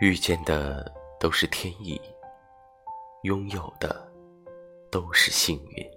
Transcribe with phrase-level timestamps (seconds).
[0.00, 2.00] 遇见的都是天意，
[3.24, 4.10] 拥有的
[4.90, 5.90] 都是幸运。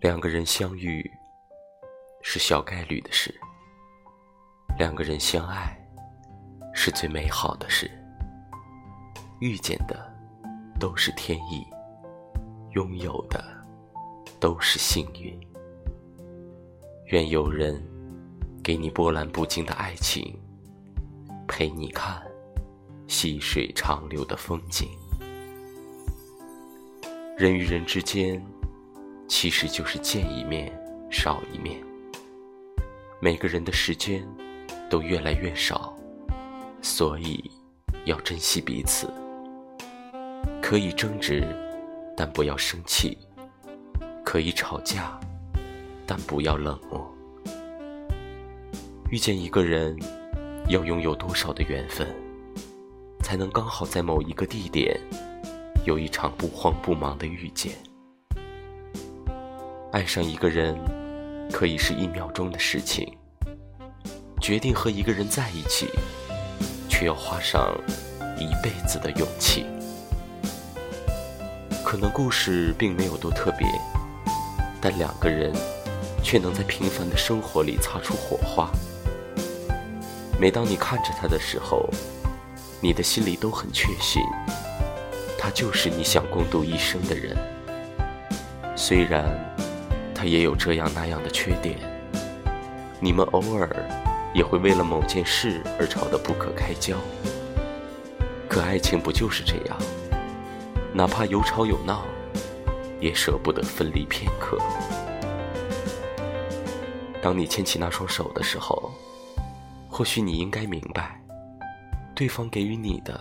[0.00, 1.08] 两个人相遇
[2.20, 3.32] 是小概率的事，
[4.76, 5.78] 两个人相爱
[6.74, 7.88] 是最美好的事。
[9.38, 10.12] 遇见的
[10.80, 11.64] 都是天意，
[12.72, 13.40] 拥有的
[14.40, 15.38] 都是幸运。
[17.04, 17.80] 愿有人
[18.64, 20.36] 给你波澜不惊的爱情。
[21.46, 22.22] 陪你看
[23.06, 24.88] 细水长流的风景。
[27.38, 28.44] 人与人之间，
[29.28, 30.72] 其实就是见一面
[31.10, 31.78] 少一面。
[33.20, 34.26] 每个人的时间
[34.88, 35.96] 都越来越少，
[36.82, 37.50] 所以
[38.04, 39.06] 要珍惜彼此。
[40.62, 41.46] 可以争执，
[42.16, 43.16] 但不要生气；
[44.24, 45.18] 可以吵架，
[46.06, 47.14] 但不要冷漠。
[49.10, 49.96] 遇见一个人。
[50.68, 52.08] 要拥有多少的缘分，
[53.22, 54.98] 才能刚好在某一个地点，
[55.84, 57.72] 有一场不慌不忙的遇见？
[59.92, 60.76] 爱上一个人，
[61.52, 63.06] 可以是一秒钟的事情；
[64.40, 65.86] 决定和一个人在一起，
[66.88, 67.72] 却要花上
[68.36, 69.64] 一辈子的勇气。
[71.84, 73.68] 可能故事并没有多特别，
[74.80, 75.52] 但两个人
[76.24, 78.68] 却能在平凡的生活里擦出火花。
[80.38, 81.88] 每当你看着他的时候，
[82.78, 84.22] 你的心里都很确信，
[85.38, 87.34] 他就是你想共度一生的人。
[88.76, 89.24] 虽然
[90.14, 91.78] 他也有这样那样的缺点，
[93.00, 93.74] 你们偶尔
[94.34, 96.98] 也会为了某件事而吵得不可开交。
[98.46, 99.78] 可爱情不就是这样？
[100.92, 102.04] 哪怕有吵有闹，
[103.00, 104.58] 也舍不得分离片刻。
[107.22, 108.92] 当你牵起那双手的时候。
[109.96, 111.18] 或许你应该明白，
[112.14, 113.18] 对方给予你的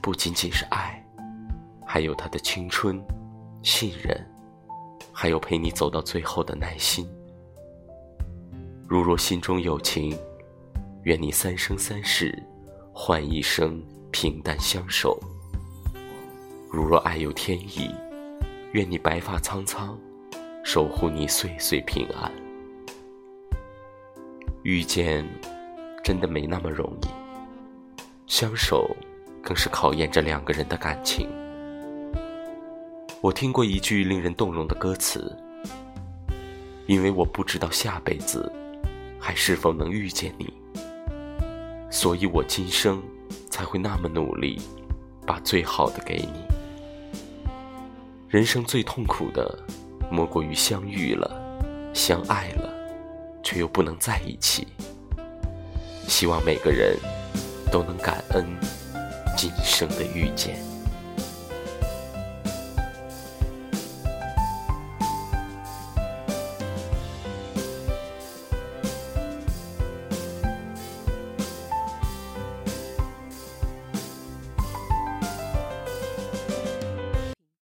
[0.00, 1.00] 不仅仅是爱，
[1.86, 3.00] 还有他的青春、
[3.62, 4.20] 信任，
[5.12, 7.08] 还有陪你走到最后的耐心。
[8.88, 10.18] 如若心中有情，
[11.04, 12.36] 愿你三生三世
[12.92, 13.80] 换一生
[14.10, 15.16] 平淡相守；
[16.68, 17.88] 如若爱有天意，
[18.72, 19.96] 愿你白发苍苍，
[20.64, 22.28] 守护你岁岁平安。
[24.64, 25.24] 遇见。
[26.02, 27.06] 真的没那么容易，
[28.26, 28.96] 相守
[29.40, 31.28] 更是考验着两个人的感情。
[33.20, 35.36] 我听过一句令人动容的歌词
[36.88, 38.52] ：“因为我不知道下辈子
[39.20, 40.52] 还是否能遇见你，
[41.88, 43.00] 所以我今生
[43.48, 44.60] 才会那么努力，
[45.24, 46.42] 把最好的给你。”
[48.28, 49.56] 人生最痛苦的，
[50.10, 51.30] 莫过于相遇了，
[51.94, 52.68] 相爱了，
[53.44, 54.66] 却又不能在一起。
[56.08, 56.96] 希望每个人
[57.70, 58.44] 都能感恩
[59.36, 60.71] 今生的遇见。